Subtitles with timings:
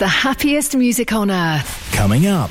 [0.00, 1.92] the happiest music on earth.
[1.92, 2.50] Coming up.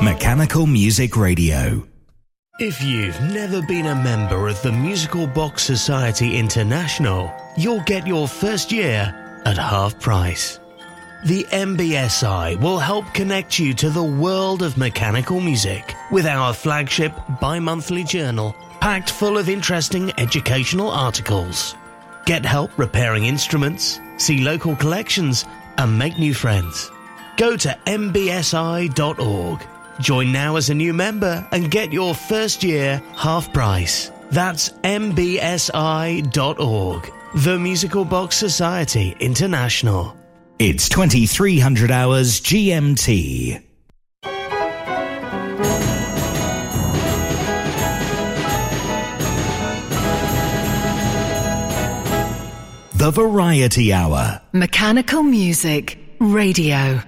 [0.00, 1.84] Mechanical Music Radio.
[2.60, 8.28] If you've never been a member of the Musical Box Society International, you'll get your
[8.28, 9.12] first year
[9.44, 10.60] at half price.
[11.24, 17.12] The MBSI will help connect you to the world of mechanical music with our flagship
[17.40, 21.76] bi monthly journal packed full of interesting educational articles.
[22.26, 25.44] Get help repairing instruments, see local collections,
[25.78, 26.90] and make new friends.
[27.36, 29.66] Go to mbsi.org.
[30.00, 34.10] Join now as a new member and get your first year half price.
[34.32, 35.12] That's mbsi.org.
[37.36, 40.16] The Musical Box Society International.
[40.58, 43.62] It's 2300 hours GMT.
[52.94, 54.40] The Variety Hour.
[54.52, 57.02] Mechanical Music Radio.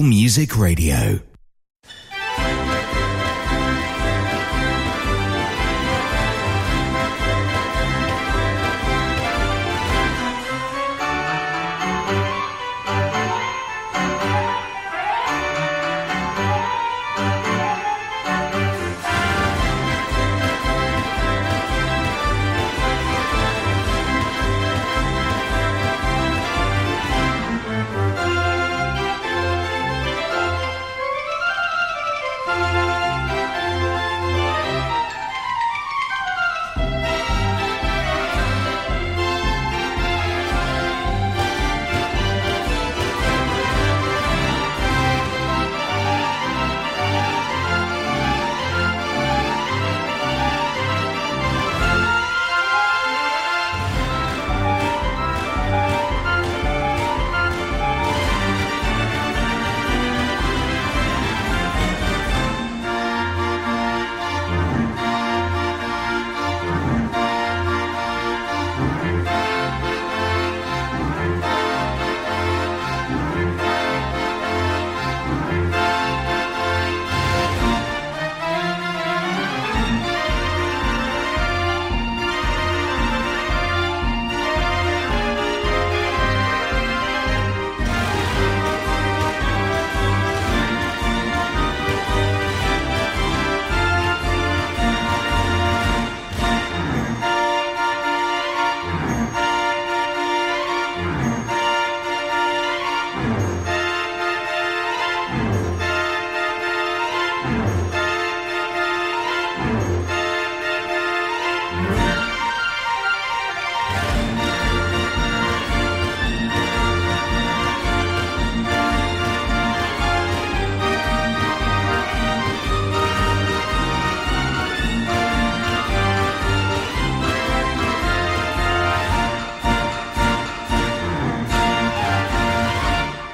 [0.00, 1.21] Music Radio.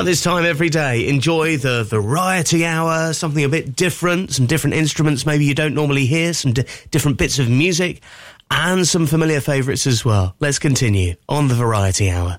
[0.00, 4.76] At this time every day, enjoy the variety hour, something a bit different, some different
[4.76, 8.00] instruments maybe you don't normally hear, some di- different bits of music,
[8.50, 10.34] and some familiar favourites as well.
[10.40, 12.38] Let's continue on the variety hour.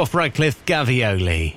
[0.00, 1.56] Scott Radcliffe Gavioli.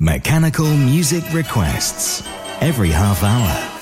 [0.00, 2.26] Mechanical music requests
[2.60, 3.73] every half hour.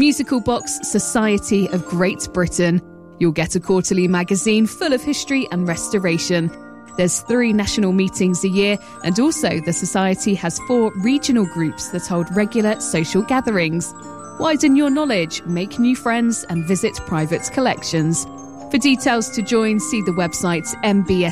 [0.00, 2.80] Musical Box Society of Great Britain.
[3.18, 6.50] You'll get a quarterly magazine full of history and restoration.
[6.96, 12.06] There's three national meetings a year, and also the Society has four regional groups that
[12.06, 13.92] hold regular social gatherings.
[14.38, 18.24] Widen your knowledge, make new friends, and visit private collections.
[18.70, 21.22] For details to join, see the website mbsgb.org.uk.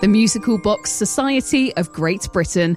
[0.00, 2.76] The Musical Box Society of Great Britain.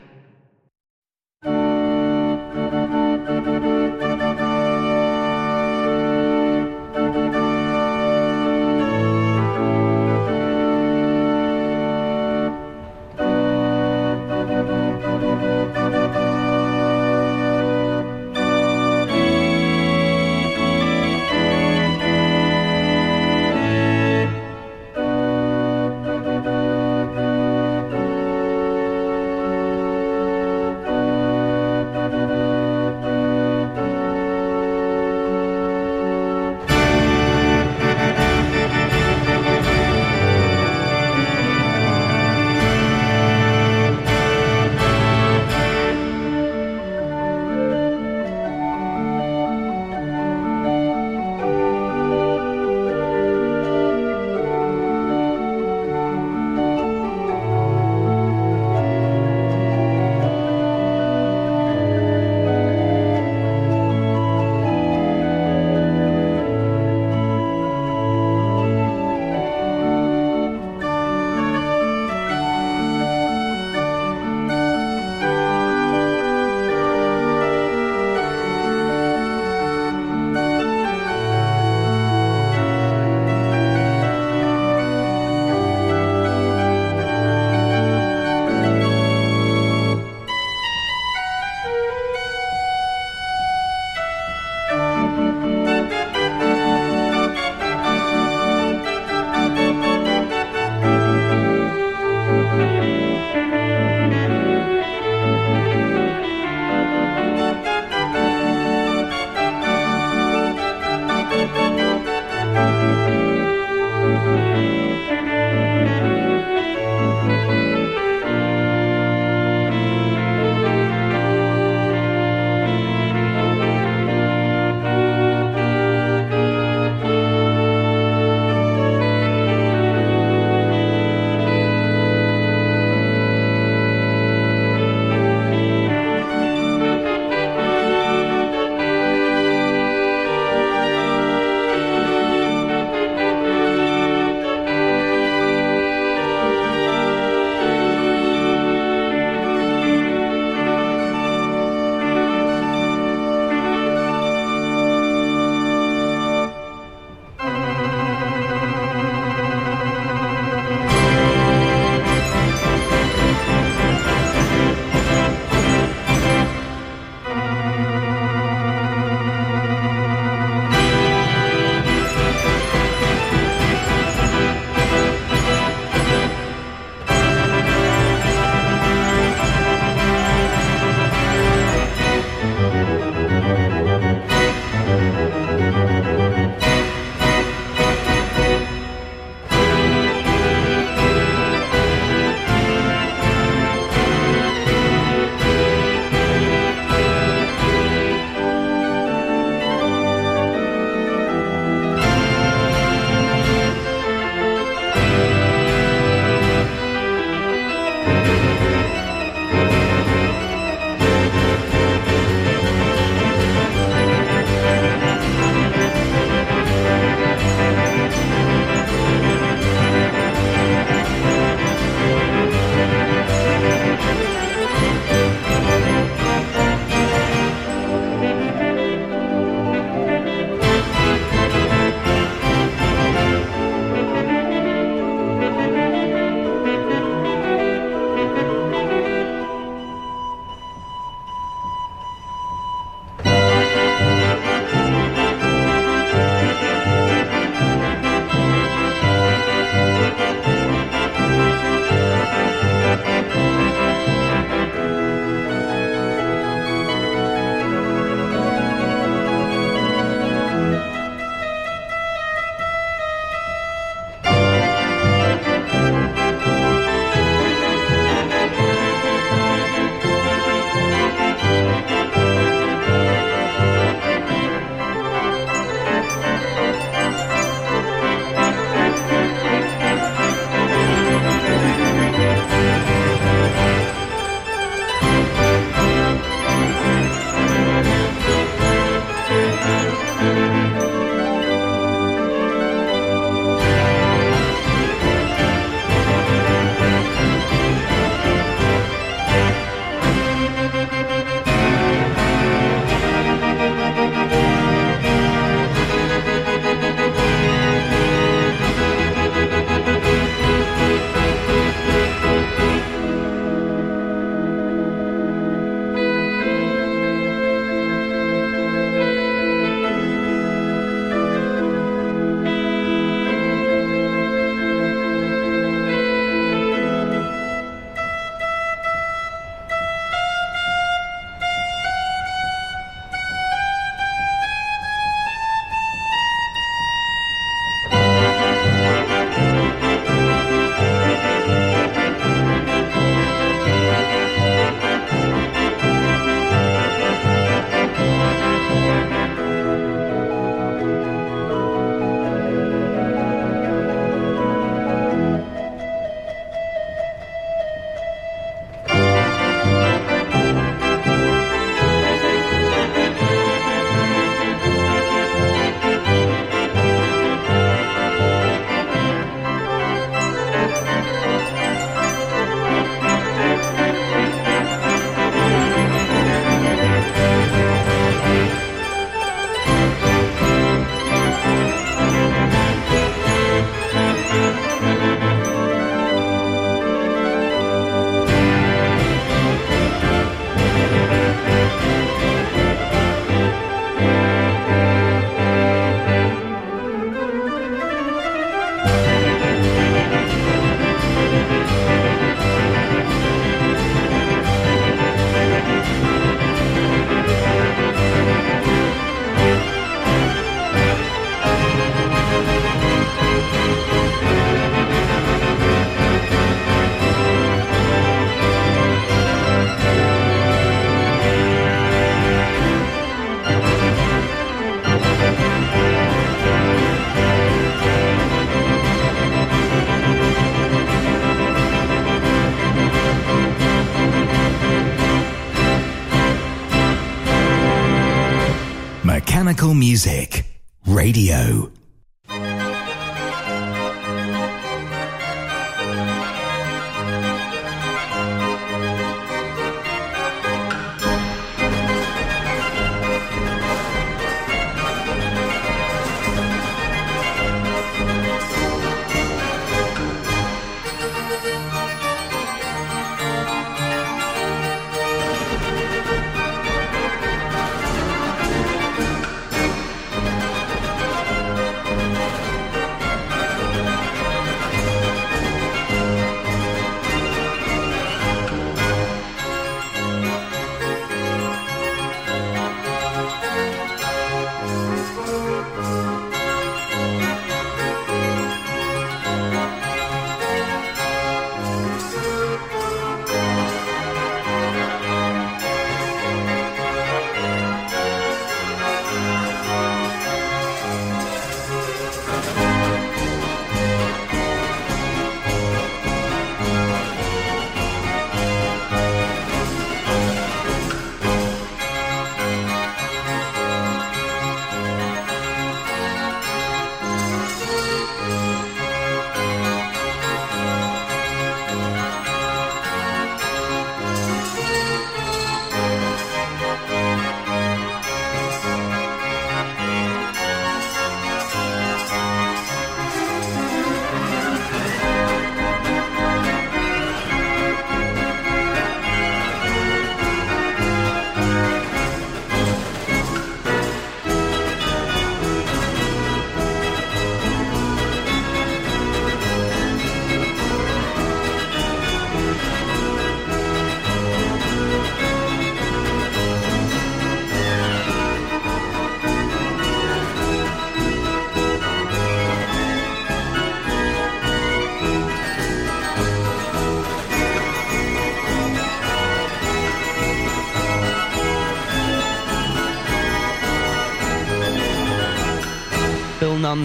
[440.03, 440.45] Music
[440.87, 441.70] Radio.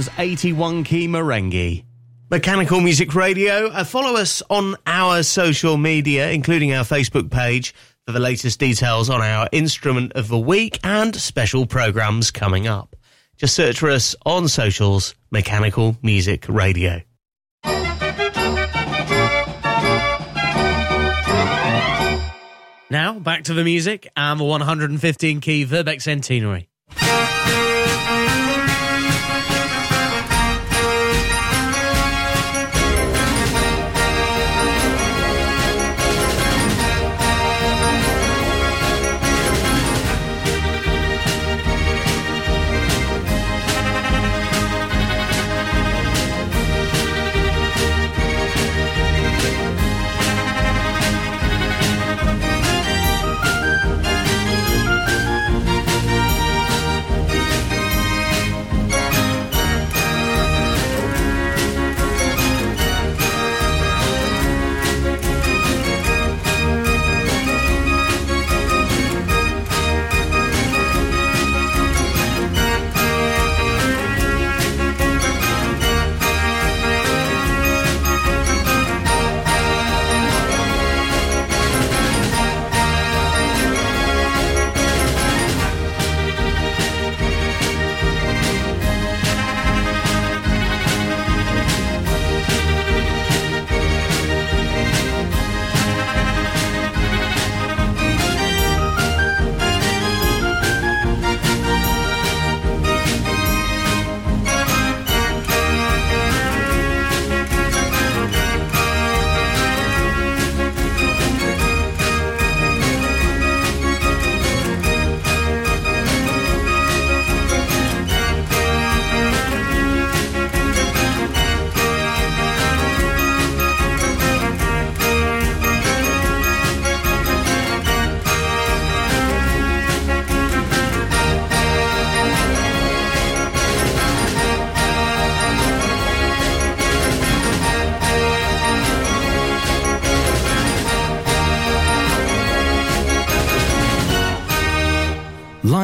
[0.06, 1.84] Nuns 81 key merengue.
[2.30, 3.68] Mechanical Music Radio.
[3.68, 9.10] Uh, follow us on our social media, including our Facebook page, for the latest details
[9.10, 12.96] on our instrument of the week and special programs coming up.
[13.36, 17.02] Just search for us on socials, Mechanical Music Radio.
[22.88, 26.68] Now, back to the music and the 115 key Verbeeck Centenary.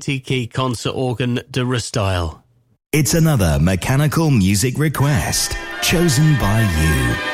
[0.00, 2.42] 20-key concert organ Dura restyle.
[2.92, 7.29] It's another mechanical music request chosen by you.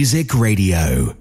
[0.02, 1.21] Music Radio.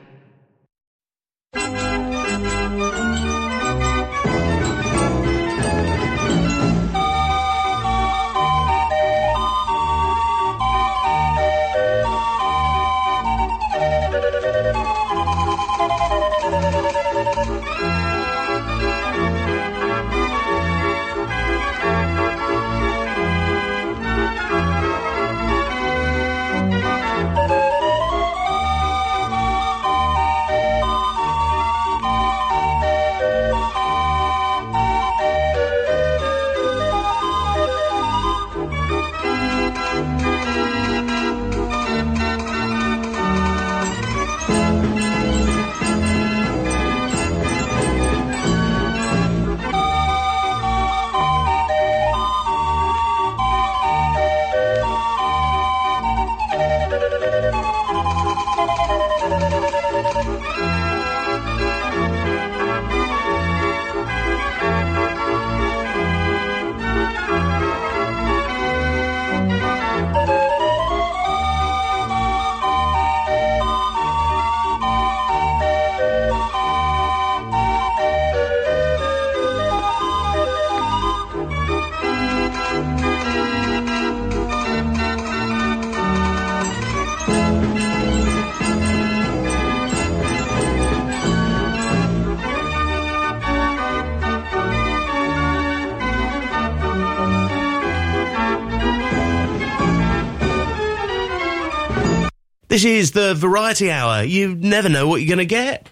[103.11, 104.23] The Variety Hour.
[104.23, 105.87] You never know what you're going to get.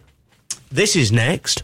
[0.72, 1.64] This is next.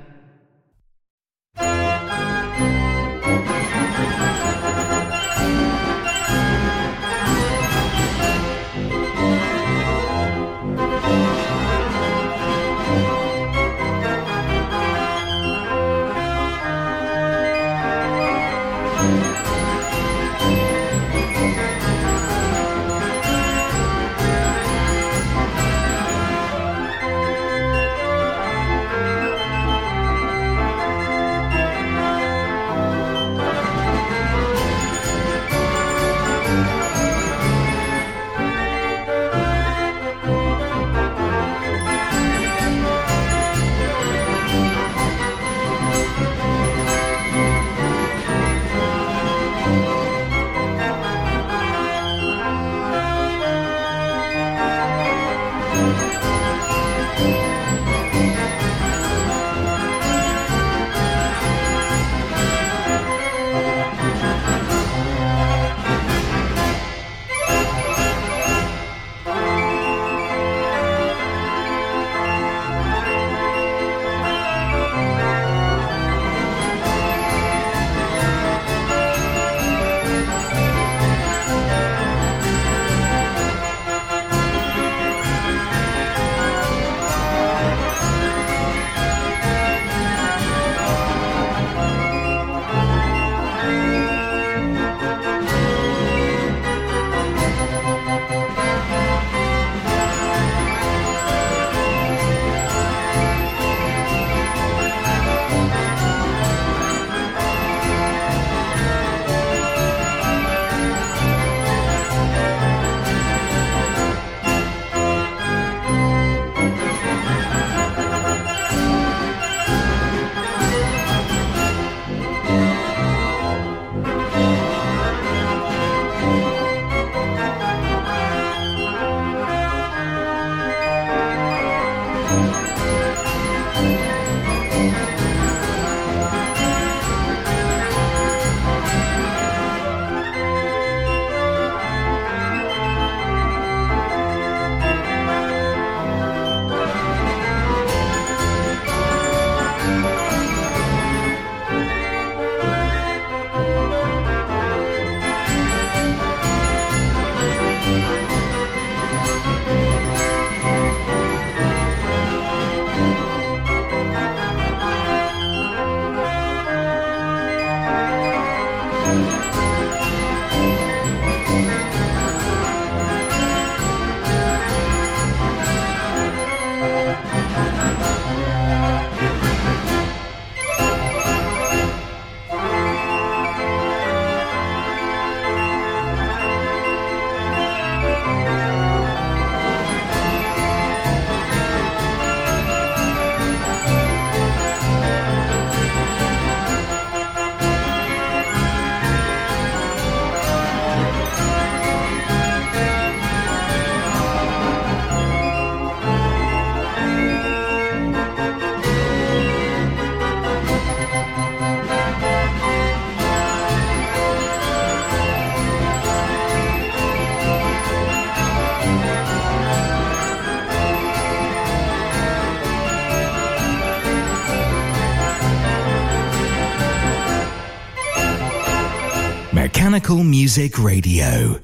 [230.17, 231.60] Music Radio.